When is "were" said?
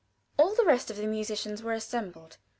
1.61-1.73